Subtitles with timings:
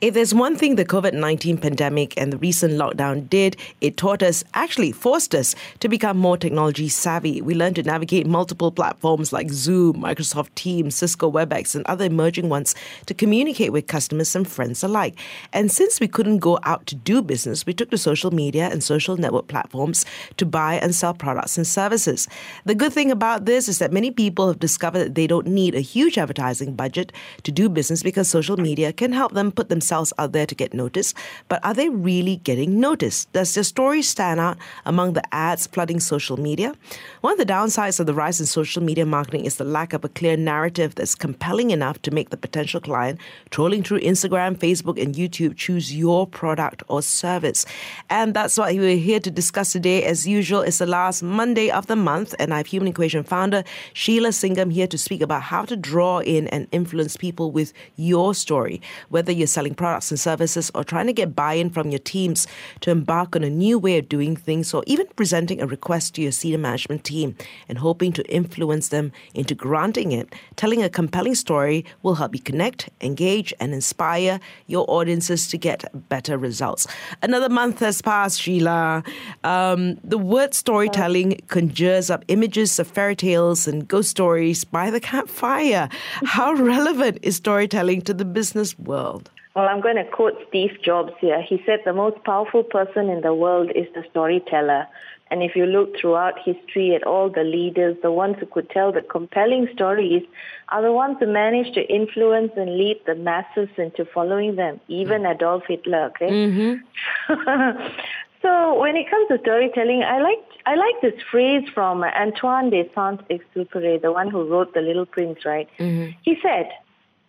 [0.00, 4.22] If there's one thing the COVID 19 pandemic and the recent lockdown did, it taught
[4.22, 7.42] us, actually forced us, to become more technology savvy.
[7.42, 12.48] We learned to navigate multiple platforms like Zoom, Microsoft Teams, Cisco WebEx, and other emerging
[12.48, 12.74] ones
[13.04, 15.18] to communicate with customers and friends alike.
[15.52, 18.82] And since we couldn't go out to do business, we took to social media and
[18.82, 20.06] social network platforms
[20.38, 22.26] to buy and sell products and services.
[22.64, 25.74] The good thing about this is that many people have discovered that they don't need
[25.74, 27.12] a huge advertising budget
[27.42, 30.54] to do business because social media can help them put themselves themselves out there to
[30.54, 31.16] get noticed,
[31.48, 33.32] but are they really getting noticed?
[33.32, 36.74] Does their story stand out among the ads flooding social media?
[37.22, 40.04] One of the downsides of the rise in social media marketing is the lack of
[40.04, 43.18] a clear narrative that's compelling enough to make the potential client
[43.50, 47.66] trolling through Instagram, Facebook, and YouTube choose your product or service.
[48.08, 50.04] And that's what we're here to discuss today.
[50.04, 53.64] As usual, it's the last Monday of the month, and I have Human Equation founder
[53.92, 58.34] Sheila Singam here to speak about how to draw in and influence people with your
[58.34, 61.98] story, whether you're selling products and services or trying to get buy in from your
[62.00, 62.46] teams
[62.82, 66.20] to embark on a new way of doing things or even presenting a request to
[66.20, 67.34] your senior management team
[67.66, 72.42] and hoping to influence them into granting it, telling a compelling story will help you
[72.42, 76.86] connect, engage, and inspire your audiences to get better results.
[77.22, 79.02] Another month has passed, Sheila.
[79.44, 85.00] Um, the word storytelling conjures up images of fairy tales and ghost stories by the
[85.00, 85.88] campfire.
[86.36, 89.30] How relevant is storytelling to the business world?
[89.54, 91.42] Well, I'm going to quote Steve Jobs here.
[91.42, 94.86] He said the most powerful person in the world is the storyteller.
[95.30, 98.92] And if you look throughout history at all the leaders, the ones who could tell
[98.92, 100.22] the compelling stories
[100.70, 105.22] are the ones who managed to influence and lead the masses into following them, even
[105.22, 105.34] mm.
[105.34, 106.30] Adolf Hitler, okay?
[106.30, 107.32] Mm-hmm.
[108.42, 112.90] so when it comes to storytelling, I like I like this phrase from Antoine de
[112.94, 115.68] Saint-Exupéry, the one who wrote The Little Prince, right?
[115.78, 116.10] Mm-hmm.
[116.22, 116.70] He said,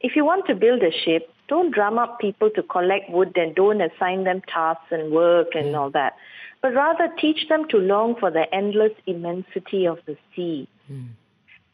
[0.02, 3.54] if you want to build a ship, don't drum up people to collect wood and
[3.54, 5.78] don't assign them tasks and work and mm.
[5.78, 6.16] all that,
[6.62, 10.70] but rather teach them to long for the endless immensity of the sea.
[10.90, 11.10] Mm.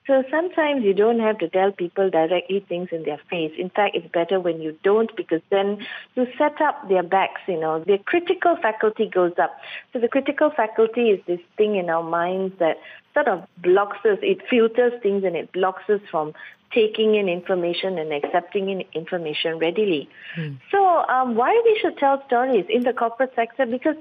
[0.07, 3.51] So sometimes you don't have to tell people directly things in their face.
[3.57, 5.85] In fact, it's better when you don't because then
[6.15, 7.83] you set up their backs, you know.
[7.85, 9.51] Their critical faculty goes up.
[9.91, 12.77] So the critical faculty is this thing in our minds that
[13.13, 14.17] sort of blocks us.
[14.21, 16.33] It filters things and it blocks us from
[16.73, 20.09] taking in information and accepting in information readily.
[20.35, 20.53] Hmm.
[20.71, 23.65] So um, why we should tell stories in the corporate sector?
[23.65, 23.95] Because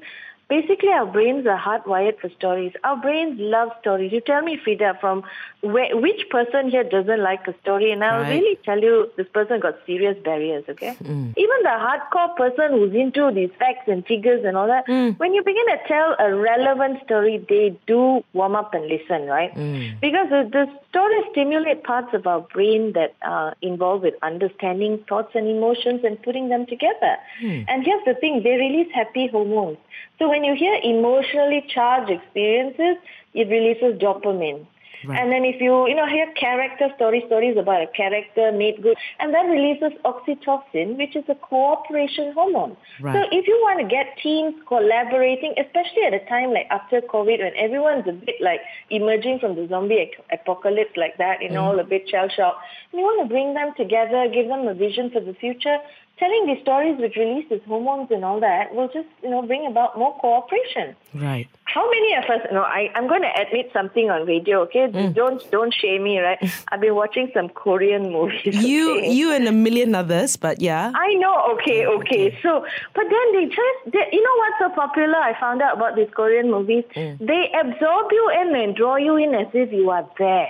[0.49, 2.73] Basically, our brains are hardwired for stories.
[2.85, 4.13] Our brains love stories.
[4.13, 5.25] You tell me, Freda, from
[5.61, 7.91] where, which person here doesn't like a story?
[7.91, 8.31] And I'll right.
[8.31, 10.95] really tell you, this person got serious barriers, okay?
[11.03, 11.35] Mm.
[11.37, 15.19] Even the hardcore person who's into these facts and figures and all that, mm.
[15.19, 19.53] when you begin to tell a relevant story, they do warm up and listen, right?
[19.53, 19.99] Mm.
[20.01, 25.33] Because the, the stories stimulate parts of our brain that are involved with understanding thoughts
[25.35, 27.17] and emotions and putting them together.
[27.43, 27.65] Mm.
[27.67, 29.79] And here's the thing, they release happy hormones.
[30.19, 32.97] So when you hear emotionally charged experiences,
[33.33, 34.67] it releases dopamine.
[35.05, 35.21] Right.
[35.21, 38.97] And then if you, you know, hear character story stories about a character made good,
[39.21, 42.77] and that releases oxytocin, which is a cooperation hormone.
[43.01, 43.15] Right.
[43.15, 47.39] So if you want to get teams collaborating, especially at a time like after COVID
[47.39, 48.61] when everyone's a bit like
[48.91, 51.69] emerging from the zombie apocalypse like that, you know, mm.
[51.69, 52.59] all a bit shell shocked,
[52.93, 55.79] you want to bring them together, give them a vision for the future,
[56.19, 59.99] telling these stories which releases hormones and all that will just, you know, bring about
[59.99, 60.97] more cooperation.
[61.15, 61.47] Right.
[61.65, 64.89] How many of us, you know, I, I'm going to admit something on radio, okay?
[64.89, 65.15] Mm.
[65.15, 66.39] Don't don't shame me, right?
[66.69, 68.55] I've been watching some Korean movies.
[68.67, 69.13] You okay?
[69.13, 70.93] you and a million others, but yeah.
[70.95, 72.31] I know, okay, okay.
[72.31, 72.39] okay.
[72.43, 75.17] So, but then they just, they, you know what's so popular?
[75.17, 76.85] I found out about these Korean movies.
[76.95, 77.19] Mm.
[77.19, 80.49] They absorb you in and draw you in as if you are there.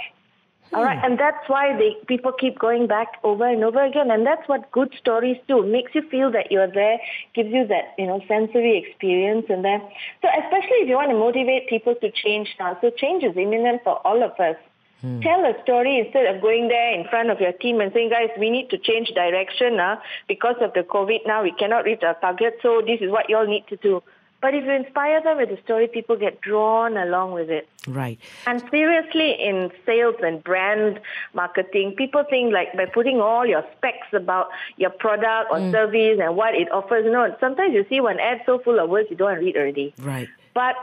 [0.73, 4.27] All right, and that's why they people keep going back over and over again, and
[4.27, 5.65] that's what good stories do.
[5.65, 6.99] Makes you feel that you're there,
[7.35, 9.81] gives you that you know sensory experience, and then
[10.23, 12.77] so especially if you want to motivate people to change now.
[12.81, 14.57] So change is imminent for all of us.
[15.03, 15.21] Hmm.
[15.21, 18.31] Tell a story instead of going there in front of your team and saying, guys,
[18.39, 19.97] we need to change direction uh,
[20.27, 21.43] because of the COVID now.
[21.43, 24.03] We cannot reach our target, so this is what you all need to do.
[24.41, 27.69] But if you inspire them with a story, people get drawn along with it.
[27.87, 28.19] Right.
[28.47, 31.01] And seriously, in sales and brand
[31.35, 35.73] marketing, people think like by putting all your specs about your product or mm.
[35.73, 37.05] service and what it offers.
[37.05, 39.45] You know, sometimes you see one ad so full of words you don't want to
[39.45, 39.95] read already.
[39.99, 40.29] Right.
[40.55, 40.77] But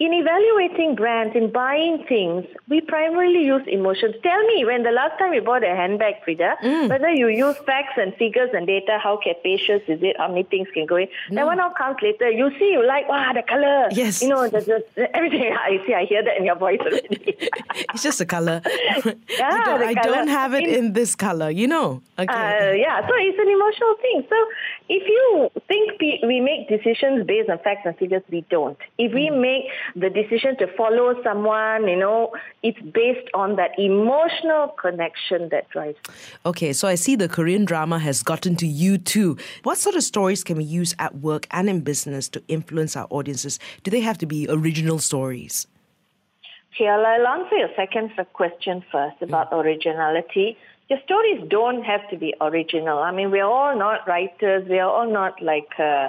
[0.00, 4.14] in evaluating brands, in buying things, we primarily use emotions.
[4.24, 6.88] Tell me, when the last time you bought a handbag, Freda, Mm.
[6.88, 10.66] whether you use facts and figures and data, how capacious is it, how many things
[10.74, 11.08] can go in.
[11.30, 12.28] That one all comes later.
[12.28, 13.88] You see, you like, wow, the color.
[13.92, 14.20] Yes.
[14.22, 14.60] You know, the,
[14.96, 15.54] the, everything.
[15.70, 17.20] I see, I hear that in your voice already.
[17.94, 18.62] It's just a color.
[18.66, 22.02] I, Yeah, don't, the I don't have it In- in this color, you know.
[22.18, 22.32] Okay.
[22.32, 24.18] Uh, yeah, so it's an emotional thing.
[24.28, 24.36] So
[24.88, 28.78] if you think we make decisions based on facts and figures, we don't.
[28.98, 29.40] If we Mm.
[29.40, 29.64] make
[29.94, 32.32] the decision to follow someone, you know,
[32.62, 35.98] it's based on that emotional connection that drives.
[36.44, 39.36] Okay, so I see the Korean drama has gotten to you too.
[39.62, 43.06] What sort of stories can we use at work and in business to influence our
[43.10, 43.58] audiences?
[43.82, 45.66] Do they have to be original stories?
[46.74, 50.56] Okay, I'll I'll answer your second question first about originality.
[50.90, 52.98] Your stories don't have to be original.
[52.98, 54.68] I mean, we're all not writers.
[54.68, 56.08] We are all not like uh,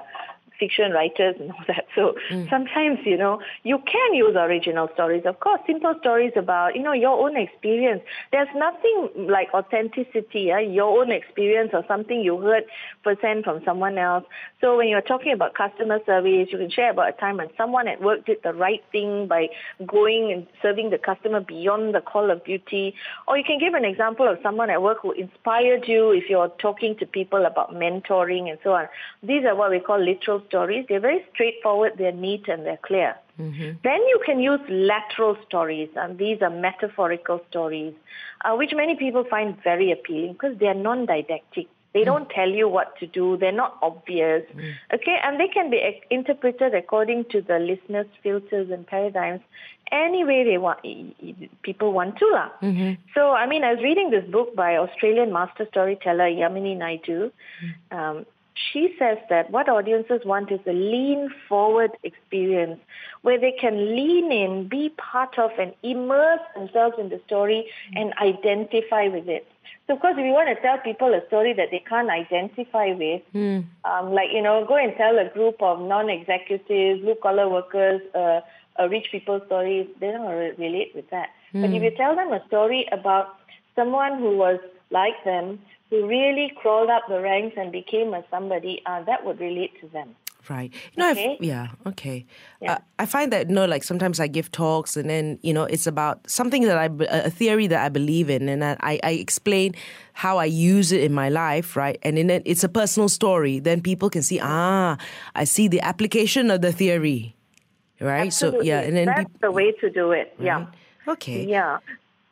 [0.59, 1.85] fiction writers and all that.
[1.95, 2.15] So
[2.49, 5.23] sometimes, you know, you can use original stories.
[5.25, 8.01] Of course, simple stories about, you know, your own experience.
[8.31, 12.63] There's nothing like authenticity, uh, your own experience or something you heard
[13.03, 14.25] percent from someone else.
[14.61, 17.87] So when you're talking about customer service, you can share about a time when someone
[17.87, 19.47] at work did the right thing by
[19.85, 22.95] going and serving the customer beyond the call of duty.
[23.27, 26.49] Or you can give an example of someone at work who inspired you if you're
[26.59, 28.87] talking to people about mentoring and so on.
[29.23, 30.85] These are what we call literal stories.
[30.87, 33.15] They're very straightforward, they're neat, and they're clear.
[33.39, 33.77] Mm-hmm.
[33.83, 37.93] Then you can use lateral stories, and these are metaphorical stories,
[38.43, 41.67] uh, which many people find very appealing because they are non-didactic.
[41.93, 42.05] They mm.
[42.05, 43.37] don't tell you what to do.
[43.37, 44.43] They're not obvious.
[44.53, 44.73] Mm.
[44.93, 49.41] Okay, and they can be interpreted according to the listener's filters and paradigms
[49.91, 50.79] any way they want.
[51.61, 52.49] People want to lah.
[52.61, 52.93] Mm-hmm.
[53.13, 57.31] So I mean, I was reading this book by Australian master storyteller Yamini Naidu.
[57.63, 57.97] Mm.
[57.97, 58.25] Um,
[58.55, 62.79] she says that what audiences want is a lean forward experience
[63.21, 67.65] where they can lean in, be part of, and immerse themselves in the story
[67.95, 69.45] and identify with it.
[69.87, 72.93] So, of course, if you want to tell people a story that they can't identify
[72.93, 73.21] with,
[73.83, 78.01] um, like, you know, go and tell a group of non executives, blue collar workers,
[78.15, 78.41] uh,
[78.77, 81.29] a rich people's story, they don't re- relate with that.
[81.61, 83.37] But if you tell them a story about
[83.75, 84.59] someone who was
[84.91, 85.59] like them,
[85.89, 89.87] who really crawled up the ranks and became a somebody, uh, that would relate to
[89.87, 90.15] them.
[90.47, 90.71] Right.
[90.93, 91.37] You know, Okay.
[91.39, 92.25] I've, yeah, okay.
[92.61, 92.73] Yeah.
[92.73, 95.63] Uh, I find that, you know, like sometimes I give talks and then, you know,
[95.63, 99.73] it's about something that I, a theory that I believe in and I, I explain
[100.13, 101.97] how I use it in my life, right?
[102.03, 103.59] And in it, it's a personal story.
[103.59, 104.97] Then people can see, ah,
[105.33, 107.35] I see the application of the theory,
[107.99, 108.31] right?
[108.31, 108.81] So, yeah.
[108.81, 110.35] And then, that's peop- the way to do it.
[110.39, 110.67] Yeah.
[111.07, 111.43] okay.
[111.43, 111.79] Yeah.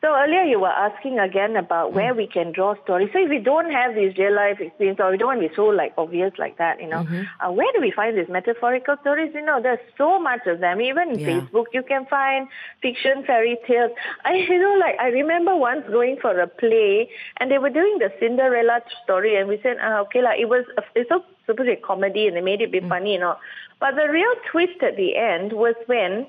[0.04, 3.08] So earlier you were asking again about where we can draw stories.
[3.14, 5.54] So if we don't have these real life experience or we don't want to be
[5.56, 7.06] so like obvious like that, you know,
[7.40, 9.30] uh, where do we find these metaphorical stories?
[9.34, 10.82] You know, there's so much of them.
[10.82, 11.40] Even in Yeah.
[11.40, 12.48] Facebook, you can find
[12.82, 13.92] fiction fairy tales.
[14.26, 17.08] I, you know, like I remember once going for a play
[17.38, 20.66] and they were doing the Cinderella story and we said, uh, okay, like it was,
[20.94, 23.36] it's so supposed to be a comedy and they made it be funny, you know.
[23.80, 26.26] But the real twist at the end was when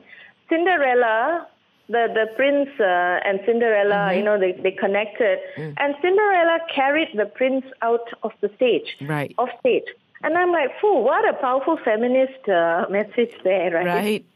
[0.48, 1.48] Cinderella
[1.88, 7.26] the the prince uh, and Cinderella, you know, they they connected, and Cinderella carried the
[7.26, 9.34] prince out of the stage, Right.
[9.38, 9.84] off stage.
[10.24, 14.26] And I'm like, "Phew, what a powerful feminist uh, message there, right?" Right.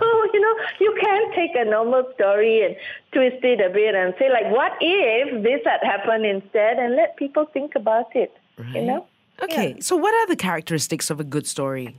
[0.00, 2.74] So you know, you can take a normal story and
[3.12, 7.16] twist it a bit and say, like, "What if this had happened instead?" and let
[7.16, 8.32] people think about it.
[8.58, 8.74] Right.
[8.76, 9.06] You know.
[9.42, 9.78] Okay.
[9.80, 11.96] So, what are the characteristics of a good story?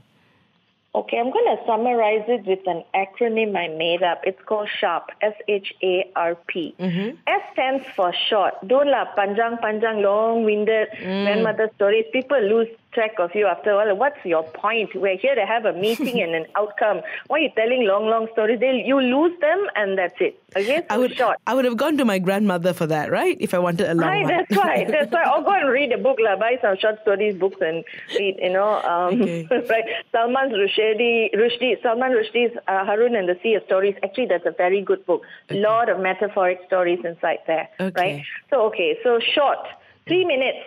[0.94, 4.20] Okay, I'm going to summarize it with an acronym I made up.
[4.24, 6.74] It's called SHARP, S-H-A-R-P.
[6.78, 7.16] Mm-hmm.
[7.26, 8.52] S stands for short.
[8.66, 11.24] Don't la panjang, panjang, long-winded mm.
[11.24, 12.04] grandmother stories.
[12.12, 13.96] People lose track of you after a while.
[13.96, 14.90] What's your point?
[14.94, 17.00] We're here to have a meeting and an outcome.
[17.28, 18.60] Why are you telling long, long stories?
[18.60, 20.38] They, you lose them and that's it.
[20.54, 21.38] Okay, I would, short.
[21.46, 23.36] I would have gone to my grandmother for that, right?
[23.40, 24.28] If I wanted a long Right, one.
[24.28, 24.84] that's why.
[24.88, 25.22] That's why.
[25.22, 26.36] I'll go and read a book, la.
[26.36, 27.82] Buy some short stories books and
[28.18, 28.36] read.
[28.42, 29.46] You know, um, Okay.
[29.50, 29.84] right.
[30.12, 33.94] Salman Rushdie, Rushdie, Salman Rushdie's uh, Harun and the Sea of Stories.
[34.02, 35.22] Actually, that's a very good book.
[35.48, 37.68] A Lot of metaphoric stories inside there.
[37.80, 38.14] Okay.
[38.16, 38.24] Right.
[38.50, 39.58] So okay, so short,
[40.06, 40.58] three minutes.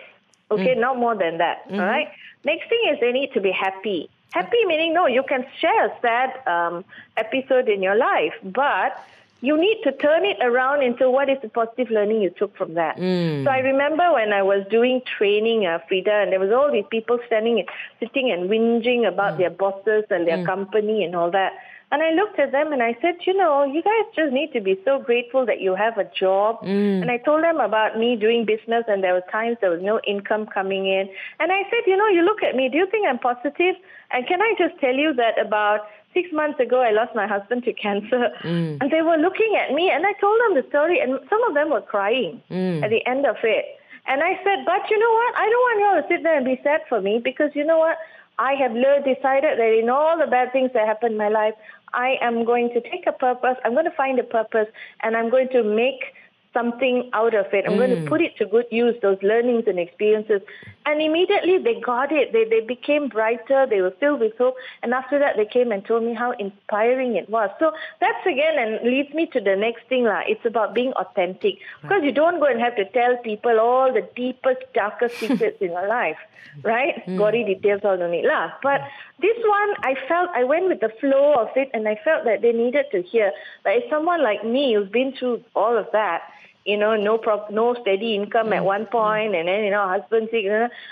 [0.50, 0.80] Okay, Mm.
[0.80, 1.64] not more than that.
[1.66, 1.80] Mm-hmm.
[1.80, 2.08] all right.
[2.44, 4.08] Next thing is they need to be happy.
[4.32, 6.84] Happy meaning no, you can share a sad um,
[7.16, 8.92] episode in your life, but
[9.40, 12.74] you need to turn it around into what is the positive learning you took from
[12.74, 12.96] that.
[12.96, 16.86] So I remember when I was doing training, uh, Freda, and there was all these
[16.90, 17.68] people standing, and,
[18.00, 21.52] sitting and whinging about their bosses and their company and all that.
[21.92, 24.60] And I looked at them and I said, you know, you guys just need to
[24.60, 26.58] be so grateful that you have a job.
[27.02, 30.00] And I told them about me doing business and there were times there was no
[30.06, 31.08] income coming in.
[31.38, 33.76] And I said, you know, you look at me, do you think I'm positive?
[34.10, 37.62] And can I just tell you that about six months ago, I lost my husband
[37.64, 38.32] to cancer.
[38.42, 38.78] Mm.
[38.80, 41.54] And they were looking at me, and I told them the story, and some of
[41.54, 42.82] them were crying mm.
[42.82, 43.66] at the end of it.
[44.08, 45.34] And I said, but you know what?
[45.36, 47.64] I don't want you all to sit there and be sad for me because you
[47.64, 47.98] know what?
[48.38, 51.54] I have learned, decided that in all the bad things that happened in my life,
[51.94, 53.56] I am going to take a purpose.
[53.64, 54.68] I'm going to find a purpose,
[55.02, 56.14] and I'm going to make
[56.52, 57.64] something out of it.
[57.66, 57.78] I'm mm.
[57.78, 60.40] going to put it to good use, those learnings and experiences.
[60.86, 62.32] And immediately they got it.
[62.32, 63.66] They, they became brighter.
[63.68, 64.54] They were filled with hope.
[64.84, 67.50] And after that, they came and told me how inspiring it was.
[67.58, 70.04] So that's again and leads me to the next thing.
[70.04, 70.20] La.
[70.26, 71.58] It's about being authentic.
[71.82, 75.72] Because you don't go and have to tell people all the deepest, darkest secrets in
[75.72, 76.18] your life,
[76.62, 77.04] right?
[77.04, 77.18] Mm.
[77.18, 78.24] Gory details all don't need.
[78.24, 78.52] La.
[78.62, 78.80] But
[79.20, 82.42] this one, I felt, I went with the flow of it and I felt that
[82.42, 83.32] they needed to hear.
[83.64, 86.22] Like someone like me who's been through all of that,
[86.66, 88.64] you know, no prop, no steady income at mm.
[88.64, 89.38] one point, mm.
[89.38, 90.44] and then you know, husband sick,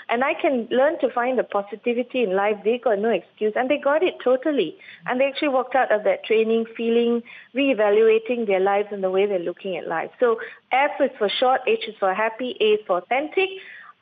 [0.09, 2.57] and I can learn to find the positivity in life.
[2.63, 5.11] They got no excuse, and they got it totally, mm.
[5.11, 7.21] and they actually walked out of that training feeling,
[7.53, 10.11] reevaluating their lives and the way they're looking at life.
[10.19, 10.39] So
[10.71, 13.49] F is for short, H is for happy, A is for authentic.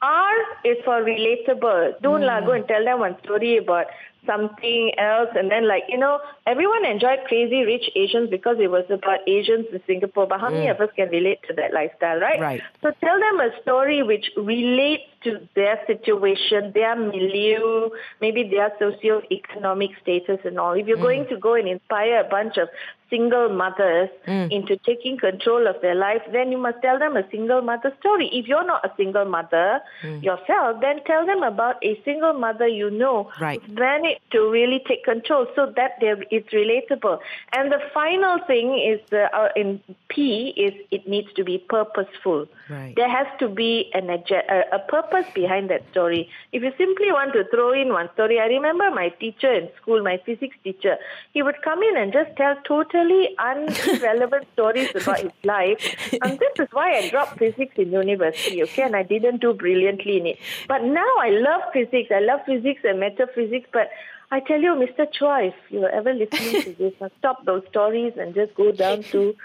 [0.04, 2.02] R is for relatable.
[2.02, 2.28] Don't mm.
[2.28, 3.88] la, go and tell them one story about
[4.26, 5.30] something else.
[5.36, 9.68] And then, like, you know, everyone enjoyed Crazy Rich Asians because it was about Asians
[9.72, 10.28] in Singapore.
[10.28, 10.72] But how many mm.
[10.72, 12.40] of us can relate to that lifestyle, right?
[12.40, 12.62] Right.
[12.82, 17.90] So tell them a story which relates to their situation, their milieu,
[18.22, 20.74] maybe their socio-economic status and all.
[20.74, 21.02] If you're mm.
[21.02, 22.70] going to go and inspire a bunch of
[23.14, 24.52] single mothers mm.
[24.52, 28.28] into taking control of their life, then you must tell them a single mother story.
[28.34, 30.24] If you're not a single mother mm.
[30.24, 33.62] yourself, then tell them about a single mother you know right.
[33.70, 37.20] managed to really take control so that it's relatable.
[37.54, 42.48] And the final thing is the, uh, in P is it needs to be purposeful.
[42.70, 42.96] Right.
[42.96, 46.30] There has to be an, a, a purpose behind that story.
[46.52, 50.04] If you simply want to throw in one story, I remember my teacher in school,
[50.04, 50.98] my physics teacher,
[51.34, 55.96] he would come in and just tell totally totally irrelevant stories about his life.
[56.22, 58.84] And this is why I dropped physics in university, okay?
[58.84, 60.40] And I didn't do brilliantly in it.
[60.68, 62.10] But now I love physics.
[62.14, 63.90] I love physics and metaphysics, but
[64.34, 65.06] I tell you, Mr.
[65.14, 69.36] Chua, if you're ever listening to this, stop those stories and just go down to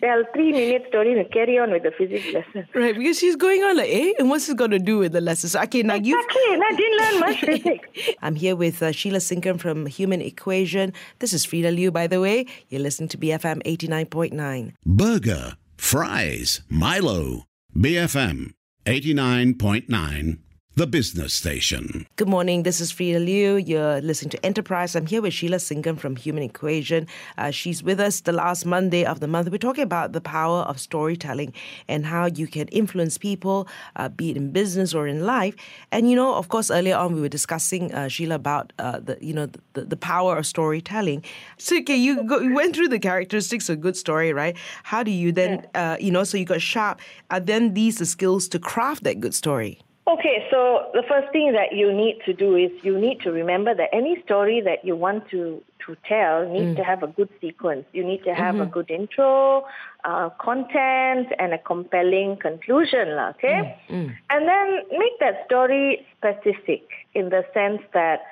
[0.00, 2.68] tell three minute story and carry on with the physics lesson.
[2.72, 5.20] Right, because she's going on like, eh, and what's this got to do with the
[5.20, 5.56] lessons?
[5.56, 6.16] Okay, now you.
[6.16, 7.88] Exactly, and I didn't learn much physics.
[8.22, 10.92] I'm here with uh, Sheila Singam from Human Equation.
[11.18, 12.46] This is Freda Liu, by the way.
[12.68, 14.74] You're listening to BFM 89.9.
[14.86, 17.42] Burger, fries, Milo,
[17.76, 18.52] BFM
[18.86, 20.38] 89.9
[20.78, 22.06] the business station.
[22.14, 22.62] Good morning.
[22.62, 23.56] This is Freda Liu.
[23.56, 24.94] You're listening to Enterprise.
[24.94, 27.08] I'm here with Sheila Singam from Human Equation.
[27.36, 29.50] Uh, she's with us the last Monday of the month.
[29.50, 31.52] We're talking about the power of storytelling
[31.88, 33.66] and how you can influence people,
[33.96, 35.56] uh, be it in business or in life.
[35.90, 39.18] And you know, of course, earlier on we were discussing uh, Sheila about uh, the
[39.20, 41.24] you know the, the power of storytelling.
[41.56, 44.56] So okay, you, go, you went through the characteristics of a good story, right?
[44.84, 46.22] How do you then uh, you know?
[46.22, 47.00] So you got sharp.
[47.32, 49.80] Are then these the skills to craft that good story?
[50.08, 53.74] Okay, so the first thing that you need to do is you need to remember
[53.74, 56.76] that any story that you want to, to tell needs mm.
[56.76, 57.84] to have a good sequence.
[57.92, 58.62] You need to have mm-hmm.
[58.62, 59.66] a good intro,
[60.06, 63.78] uh, content, and a compelling conclusion, okay?
[63.90, 64.06] Mm.
[64.06, 64.16] Mm.
[64.30, 68.22] And then make that story specific in the sense that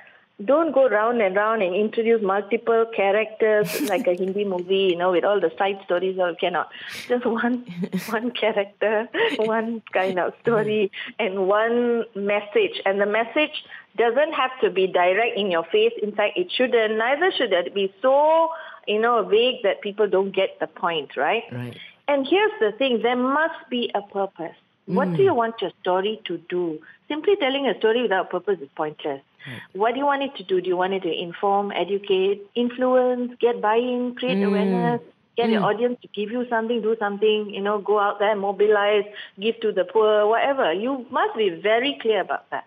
[0.43, 5.11] don't go round and round and introduce multiple characters like a Hindi movie, you know,
[5.11, 6.19] with all the side stories.
[6.19, 6.69] All cannot.
[7.07, 7.65] Just one,
[8.09, 12.81] one character, one kind of story, and one message.
[12.85, 13.63] And the message
[13.97, 15.93] doesn't have to be direct in your face.
[16.03, 16.97] In fact, it shouldn't.
[16.97, 18.49] Neither should it be so,
[18.87, 21.43] you know, vague that people don't get the point, right?
[21.51, 21.77] Right.
[22.07, 24.55] And here's the thing: there must be a purpose.
[24.87, 25.25] What do mm.
[25.25, 26.79] you want your story to do?
[27.07, 29.21] Simply telling a story without purpose is pointless.
[29.45, 29.61] Right.
[29.73, 30.61] What do you want it to do?
[30.61, 34.47] Do you want it to inform, educate, influence, get buy-in, create mm.
[34.47, 35.01] awareness,
[35.35, 35.53] get mm.
[35.53, 39.05] your audience to give you something, do something, you know, go out there, mobilize,
[39.39, 40.73] give to the poor, whatever.
[40.73, 42.65] You must be very clear about that.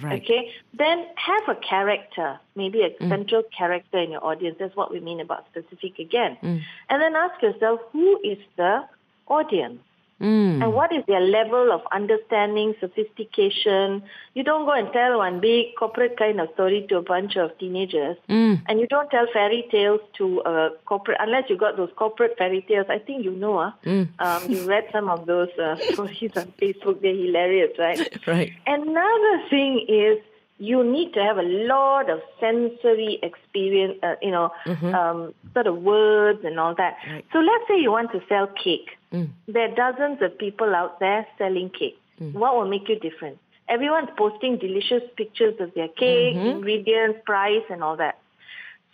[0.00, 0.22] Right.
[0.22, 0.52] Okay.
[0.72, 3.08] Then have a character, maybe a mm.
[3.08, 4.56] central character in your audience.
[4.58, 6.38] That's what we mean about specific again.
[6.42, 6.62] Mm.
[6.88, 8.84] And then ask yourself, who is the
[9.26, 9.80] audience?
[10.22, 10.62] Mm.
[10.62, 14.04] And what is their level of understanding, sophistication?
[14.34, 17.58] You don't go and tell one big corporate kind of story to a bunch of
[17.58, 18.16] teenagers.
[18.28, 18.62] Mm.
[18.68, 22.64] And you don't tell fairy tales to a corporate, unless you got those corporate fairy
[22.68, 22.86] tales.
[22.88, 24.08] I think you know, uh, mm.
[24.20, 27.02] um, you read some of those uh, stories on Facebook.
[27.02, 28.00] They're hilarious, right?
[28.26, 28.52] right.
[28.66, 30.18] Another thing is
[30.58, 34.94] you need to have a lot of sensory experience, uh, you know, mm-hmm.
[34.94, 36.98] um, sort of words and all that.
[37.08, 37.24] Right.
[37.32, 38.90] So let's say you want to sell cake.
[39.12, 39.30] Mm.
[39.48, 42.00] There are dozens of people out there selling cake.
[42.20, 42.34] Mm.
[42.34, 43.38] What will make you different?
[43.68, 46.46] Everyone's posting delicious pictures of their cake, mm-hmm.
[46.46, 48.18] ingredients, price, and all that.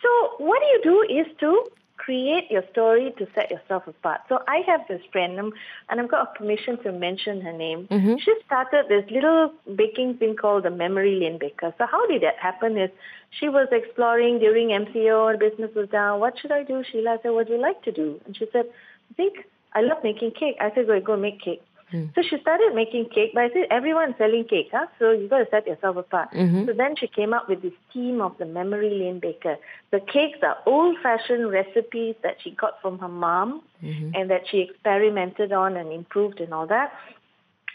[0.02, 0.08] So
[0.38, 1.64] what you do is to
[1.96, 4.20] create your story to set yourself apart.
[4.28, 5.52] So I have this friend, um,
[5.88, 7.88] and I've got permission to mention her name.
[7.90, 8.16] Mm-hmm.
[8.24, 11.74] She started this little baking thing called the Memory Lane Baker.
[11.76, 12.78] So how did that happen?
[12.78, 12.90] Is
[13.30, 16.20] she was exploring during MCO, her business was down.
[16.20, 17.18] What should I do, Sheila?
[17.22, 18.20] Said, what do you like to do?
[18.24, 18.66] And she said,
[19.10, 20.56] I think I love making cake.
[20.60, 21.62] I said, go, go make cake.
[21.90, 22.06] Hmm.
[22.14, 24.86] So she started making cake, but I said everyone's selling cake, huh?
[24.98, 26.30] so you got to set yourself apart.
[26.32, 26.66] Mm-hmm.
[26.66, 29.56] So then she came up with this theme of the Memory Lane Baker.
[29.90, 34.10] The cakes are old-fashioned recipes that she got from her mom, mm-hmm.
[34.14, 36.92] and that she experimented on and improved and all that.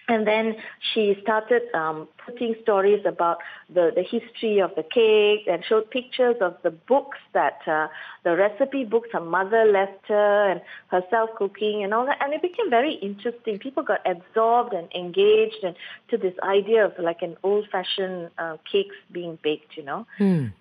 [0.07, 0.55] And then
[0.93, 3.37] she started um, putting stories about
[3.73, 7.87] the, the history of the cake and showed pictures of the books that uh,
[8.23, 12.17] the recipe books her mother left her and herself cooking and all that.
[12.21, 13.59] And it became very interesting.
[13.59, 15.75] People got absorbed and engaged and
[16.09, 20.05] to this idea of like an old-fashioned uh, cakes being baked, you know.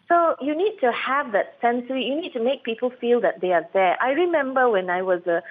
[0.08, 2.04] So you need to have that sensory.
[2.04, 3.96] You need to make people feel that they are there.
[4.00, 5.42] I remember when I was a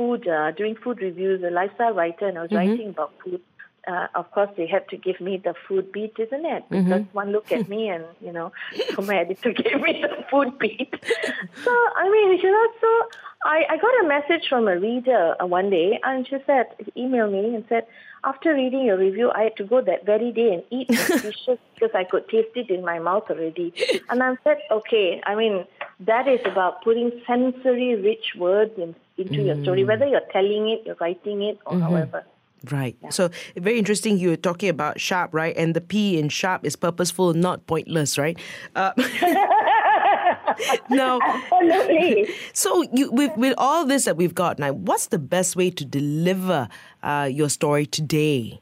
[0.00, 3.42] food uh, doing food reviews, a lifestyle writer, and I was writing about food.
[3.86, 6.64] Uh, of course, they had to give me the food beat, isn't it?
[6.70, 8.52] Because one look at me, and you know,
[8.94, 10.94] so my editor gave me the food beat.
[11.64, 11.70] so
[12.02, 12.90] I mean, you know, so
[13.44, 16.66] I, I got a message from a reader uh, one day, and she said,
[16.96, 17.86] emailed me and said,
[18.22, 21.58] after reading your review, I had to go that very day and eat the dishes
[21.74, 23.72] because I could taste it in my mouth already.
[24.10, 25.64] And I said, okay, I mean,
[26.06, 30.82] that is about putting sensory rich words in, into your story, whether you're telling it,
[30.86, 32.24] you're writing it, or however.
[32.70, 32.96] Right.
[33.08, 34.18] So very interesting.
[34.18, 35.56] You were talking about sharp, right?
[35.56, 38.38] And the P in sharp is purposeful, not pointless, right?
[38.76, 38.92] Uh,
[40.90, 42.28] now, Absolutely.
[42.52, 45.84] so you, with with all this that we've got now, what's the best way to
[45.84, 46.68] deliver
[47.02, 48.60] uh, your story today?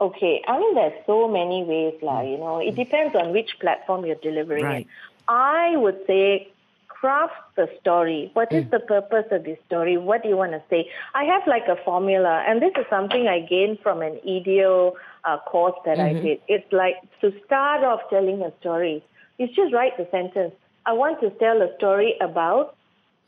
[0.00, 2.22] Okay, I mean, there's so many ways, lah.
[2.22, 4.86] You know, it depends on which platform you're delivering Right.
[4.86, 4.86] it.
[5.28, 6.48] I would say
[7.00, 8.30] craft the story.
[8.32, 8.70] What is mm.
[8.70, 9.96] the purpose of this story?
[9.96, 10.90] What do you want to say?
[11.14, 14.94] I have like a formula, and this is something I gained from an EDO
[15.24, 16.26] uh, course that I mm-hmm.
[16.26, 16.40] did.
[16.48, 19.04] It's like to start off telling a story,
[19.38, 20.54] you just write the sentence.
[20.86, 22.76] I want to tell a story about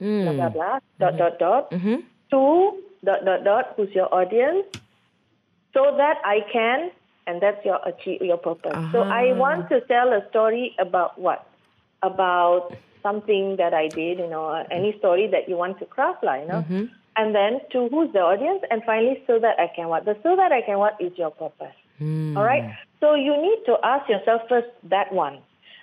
[0.00, 0.24] mm.
[0.24, 1.18] blah blah blah dot mm-hmm.
[1.18, 1.96] dot dot mm-hmm.
[2.30, 4.66] to dot dot dot who's your audience
[5.74, 6.90] so that I can,
[7.26, 8.74] and that's your achieve your purpose.
[8.90, 9.36] So I ah.
[9.36, 11.46] want to tell a story about what?
[12.02, 16.28] About something that I did, you know, any story that you want to craft, you
[16.28, 16.64] know.
[16.64, 16.84] Mm-hmm.
[17.16, 20.04] And then to who's the audience, and finally, so that I can what?
[20.04, 21.74] The so that I can what is your purpose.
[21.98, 22.36] Hmm.
[22.36, 22.74] All right.
[23.00, 25.38] So you need to ask yourself first that one.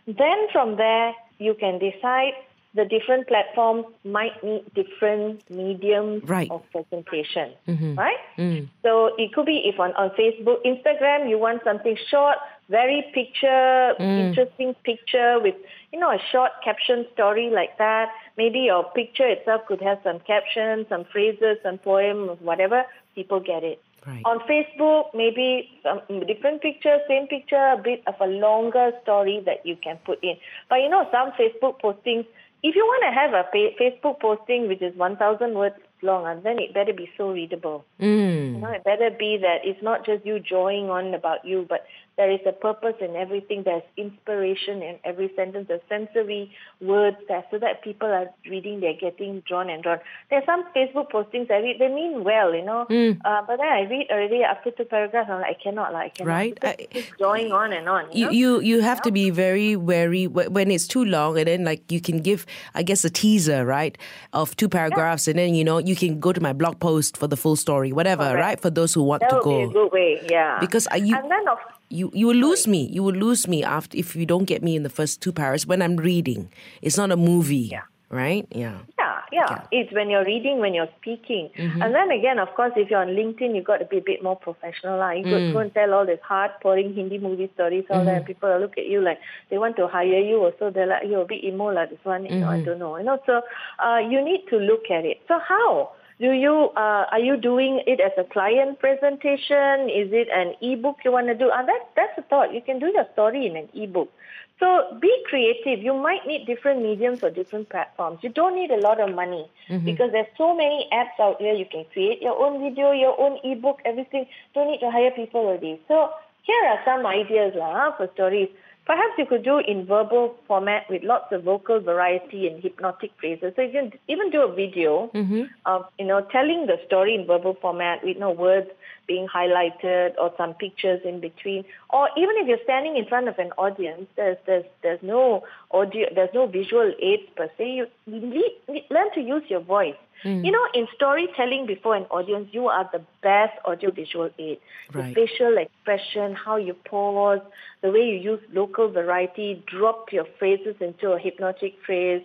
[0.07, 2.33] Then from there, you can decide
[2.73, 6.49] the different platforms might need different mediums Right.
[6.49, 7.95] of presentation, mm-hmm.
[7.95, 8.17] right?
[8.37, 8.69] Mm.
[8.83, 12.37] So it could be if on, on Facebook, Instagram, you want something short,
[12.69, 15.55] very picture, interesting picture with,
[15.91, 18.09] you know, a short caption story like that.
[18.37, 22.83] Maybe your picture itself could have some captions, some phrases, some poem, whatever.
[23.15, 23.81] People get it.
[24.05, 24.21] Right.
[24.23, 29.65] On Facebook, maybe some different picture, same picture, a bit of a longer story that
[29.65, 30.35] you can put in.
[30.69, 32.25] But you know, some Facebook postings,
[32.63, 33.45] if you want to have a
[33.79, 37.83] Facebook posting which is 1,000 words long, and then it better be so readable.
[37.99, 38.53] Mm.
[38.53, 41.85] You know, it better be that it's not just you drawing on about you, but
[42.17, 43.63] there is a purpose in everything.
[43.63, 45.67] There's inspiration in every sentence.
[45.67, 46.51] There's sensory
[46.81, 49.99] words there, so that people are reading, they're getting drawn and drawn.
[50.29, 52.81] There's some Facebook postings I read, they mean well, you know,
[53.25, 56.09] uh, but then I read already after two paragraphs, I'm like, I cannot, like, I
[56.17, 56.29] cannot.
[56.29, 56.57] Right.
[56.63, 58.05] I- it's drawing on and on.
[58.11, 58.31] You, You, know?
[58.31, 62.01] you you have to be very wary when it's too long, and then like you
[62.01, 63.97] can give, I guess, a teaser, right,
[64.33, 67.27] of two paragraphs, and then you know you can go to my blog post for
[67.27, 68.39] the full story, whatever, Correct.
[68.45, 68.59] right?
[68.59, 69.57] For those who want that to would go.
[69.57, 70.59] be a good way, yeah.
[70.59, 71.57] Because are you- and then of
[71.89, 72.87] you you will lose me.
[72.91, 75.65] You will lose me after if you don't get me in the first two paragraphs
[75.65, 76.49] when I'm reading.
[76.81, 77.83] It's not a movie, Yeah.
[78.09, 78.45] right?
[78.51, 78.79] Yeah.
[78.97, 79.61] Yeah, yeah.
[79.71, 81.49] It's when you're reading, when you're speaking.
[81.57, 81.81] Mm-hmm.
[81.81, 84.23] And then again, of course, if you're on LinkedIn, you've got to be a bit
[84.23, 84.97] more professional.
[84.99, 85.11] lah.
[85.11, 85.51] You Mm.
[85.53, 88.23] go and tell all these hard pouring Hindi movie stories, all Mm-hmm.
[88.23, 88.25] that.
[88.25, 89.19] People will look at you like
[89.51, 91.99] they want to hire you or so They're like, you're a bit emo, like this
[92.03, 92.23] one.
[92.25, 92.61] You know, Mm-hmm.
[92.63, 92.95] I don't know.
[92.97, 93.41] You know, so
[93.83, 95.19] uh, you need to look at it.
[95.27, 95.91] So how?
[96.19, 99.89] Do you uh, are you doing it as a client presentation?
[99.89, 101.49] Is it an ebook you want to do?
[101.49, 102.53] Uh, that that's a thought.
[102.53, 104.11] You can do your story in an ebook.
[104.59, 105.83] So be creative.
[105.83, 108.19] You might need different mediums or different platforms.
[108.23, 109.45] You don't need a lot of money
[109.85, 111.53] because there's so many apps out there.
[111.53, 114.25] You can create your own video, your own ebook, everything.
[114.55, 115.79] Don't need to hire people already.
[115.87, 116.09] So
[116.41, 118.49] here are some ideas lah, for stories.
[118.87, 123.53] Perhaps you could do in verbal format with lots of vocal variety and hypnotic phrases.
[123.55, 125.43] So you can even do a video Mm-hmm.
[125.65, 128.69] of you know telling the story in verbal format with no words
[129.07, 131.63] being highlighted or some pictures in between.
[131.89, 136.07] Or even if you're standing in front of an audience, there's there's there's no audio,
[136.15, 137.65] there's no visual aids per se.
[137.67, 139.95] You le- learn to use your voice.
[140.23, 144.59] You know, in storytelling before an audience, you are the best audio-visual aid.
[144.93, 145.13] Right.
[145.13, 147.41] The facial expression, how you pause,
[147.81, 152.23] the way you use local variety, drop your phrases into a hypnotic phrase.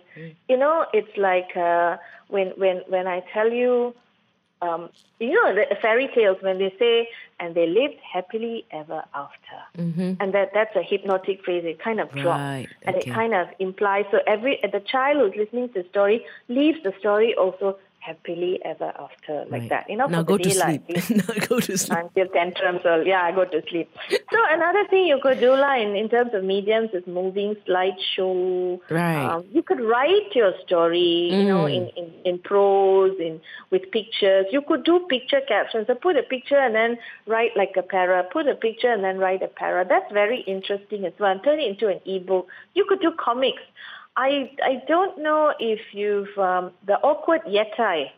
[0.49, 1.97] You know, it's like uh,
[2.29, 3.93] when when when I tell you,
[4.63, 9.59] um, you know, the fairy tales when they say, "and they lived happily ever after,"
[10.21, 11.63] and that that's a hypnotic phrase.
[11.65, 13.09] It kind of drops, Right, and okay.
[13.09, 14.05] it kind of implies.
[14.11, 18.91] So every the child who's listening to the story leaves the story also happily ever
[19.05, 19.69] after, like Right.
[19.69, 19.89] that.
[19.89, 20.83] You know, now go to sleep.
[21.21, 21.99] now go to sleep.
[21.99, 23.89] until tantrums or yeah, I go to sleep.
[24.09, 28.79] So another thing you could do like in, in terms of mediums is moving slideshow.
[28.89, 29.25] Right.
[29.25, 33.39] Um, you could write your story, you know, in, in, in prose, in
[33.71, 34.45] with pictures.
[34.51, 35.87] You could do picture captions.
[35.87, 38.23] So put a picture and then write like a para.
[38.31, 39.85] Put a picture and then write a para.
[39.87, 41.31] That's very interesting as well.
[41.31, 42.47] And turn it into an ebook.
[42.73, 43.61] You could do comics.
[44.15, 48.09] I I don't know if you've um, the awkward Yeti.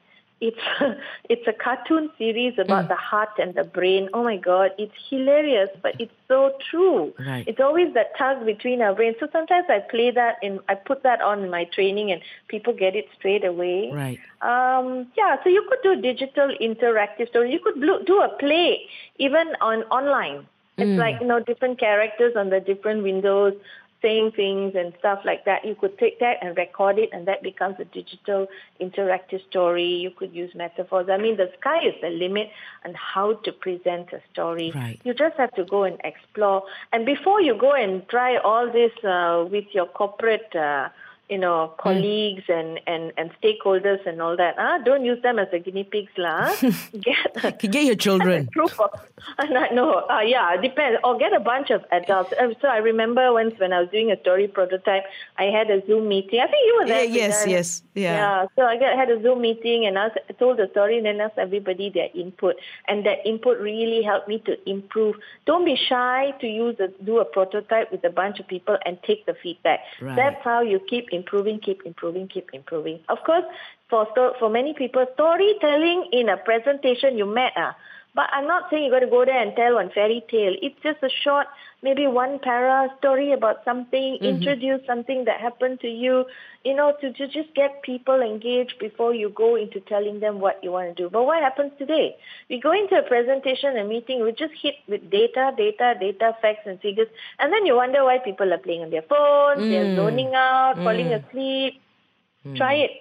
[0.42, 0.58] It's
[1.30, 4.10] it's a cartoon series about the heart and the brain.
[4.14, 7.14] Oh my god, it's hilarious, but it's so true.
[7.18, 7.48] Right.
[7.48, 9.16] It's always that tug between our brains.
[9.22, 12.74] So sometimes I play that and I put that on in my training and people
[12.74, 13.92] get it straight away.
[13.94, 14.20] Right.
[14.42, 17.54] Um, yeah, so you could do digital interactive stories.
[17.54, 18.82] You could do a play
[19.18, 20.48] even on online.
[20.78, 23.54] It's like you know different characters on the different windows
[24.06, 25.66] saying things and stuff like that.
[25.66, 28.48] You could take that and record it, and that becomes a digital
[28.80, 29.92] interactive story.
[30.06, 31.08] You could use metaphors.
[31.10, 32.50] I mean, the sky is the limit
[32.86, 34.72] on how to present a story.
[34.76, 35.00] Right.
[35.04, 36.64] You just have to go and explore.
[36.94, 40.56] And before you go and try all this uh, with your corporate.
[40.56, 40.90] Uh,
[41.30, 44.56] you know, colleagues and, and, and stakeholders and all that.
[44.60, 46.54] Ah, don't use them as a guinea pigs, lah.
[47.02, 48.46] Get Get your children.
[48.54, 48.92] group of,
[49.40, 51.00] and I know, uh, yeah, it depends.
[51.04, 52.32] Or get a bunch of adults.
[52.40, 55.04] Uh, So I remember once when I was doing a story prototype,
[55.38, 56.40] I had a Zoom meeting.
[56.42, 57.04] I think you were there.
[57.06, 57.52] Yeah, yes, Sinan.
[57.58, 58.14] yes, yeah.
[58.16, 61.06] Yeah, so I got, had a Zoom meeting and I was- told the story and
[61.08, 62.56] then asked everybody their input.
[62.88, 65.16] And that input really helped me to improve.
[65.46, 69.02] Don't be shy to use a, do a prototype with a bunch of people and
[69.04, 69.80] take the feedback.
[70.02, 70.16] Right.
[70.16, 73.00] That's how you keep improving, keep improving, keep improving.
[73.10, 73.46] Of course,
[73.90, 74.08] for
[74.40, 77.76] for many people, storytelling in a presentation you met ah.
[78.16, 80.56] But I'm not saying you got to go there and tell one fairy tale.
[80.62, 81.48] It's just a short,
[81.84, 84.26] maybe one para story about something, mm-hmm.
[84.26, 86.24] introduce something that happened to you,
[86.64, 90.64] you know, to, to just get people engaged before you go into telling them what
[90.64, 91.10] you want to do.
[91.10, 92.16] But what happens today?
[92.50, 96.66] We go into a presentation, a meeting, we just hit with data, data, data, facts
[96.66, 99.96] and figures, and then you wonder why people are playing on their phones, they're mm.
[99.98, 101.28] zoning out, falling mm.
[101.28, 101.82] asleep.
[102.48, 102.56] Mm.
[102.56, 102.92] Try it.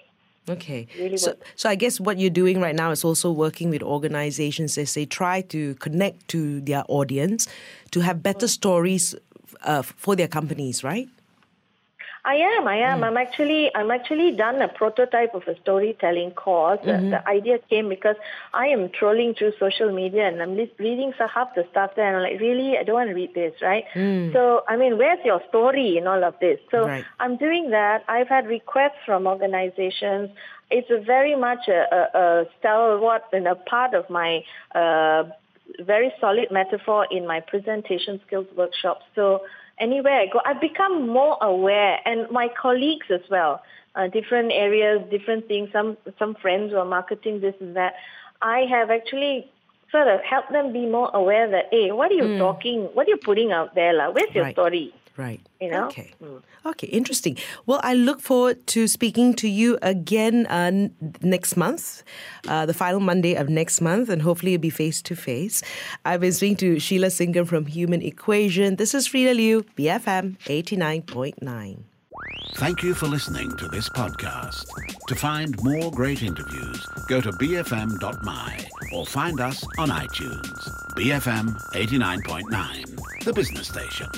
[0.49, 0.87] Okay.
[0.99, 1.51] Really so, works.
[1.57, 5.07] so I guess what you're doing right now is also working with organizations as they
[5.07, 7.49] try to connect to their audience
[7.93, 9.15] to have better stories
[9.63, 11.09] uh, for their companies, right?
[12.27, 12.67] I am.
[12.67, 13.05] I am.
[13.05, 13.71] I'm actually.
[13.75, 16.81] I'm actually done a prototype of a storytelling course.
[16.83, 18.17] Uh, The idea came because
[18.55, 22.17] I am trolling through social media and I'm reading so half the stuff there, and
[22.17, 23.85] I'm like, really, I don't want to read this, right?
[24.33, 26.59] So, I mean, where's your story in all of this?
[26.71, 27.05] So, Right.
[27.21, 28.05] I'm doing that.
[28.09, 30.31] I've had requests from organizations.
[30.71, 32.27] It's a very much a, a, a
[32.59, 34.43] stalwart and a part of my
[34.75, 35.25] uh,
[35.81, 38.99] very solid metaphor in my presentation skills workshop.
[39.15, 39.43] So
[39.79, 43.63] anywhere I go, I've become more aware, and my colleagues as well,
[43.95, 45.71] uh, different areas, different things.
[45.73, 47.95] Some some friends who are marketing this and that.
[48.43, 49.51] I have actually
[49.91, 52.83] sort of helped them be more aware that, hey, what are you talking?
[52.95, 54.11] What are you putting out there, lah?
[54.11, 54.55] Where's your Right.
[54.55, 54.93] story?
[55.17, 55.41] Right.
[55.61, 55.87] You know?
[55.87, 56.13] Okay.
[56.67, 56.87] Okay.
[56.89, 57.39] Interesting.
[57.67, 62.03] Well, I look forward to speaking to you again uh, n- next month,
[62.49, 65.63] uh, the final Monday of next month, and hopefully it'll be face to face.
[66.05, 68.75] I've been speaking to Sheila Singam from Human Equation.
[68.77, 71.79] This is Freda Liu, BFM 89.9.
[72.57, 74.65] Thank you for listening to this podcast.
[75.09, 80.69] To find more great interviews, go to bfm.my or find us on iTunes.
[80.97, 84.09] BFM 89.9, the business station.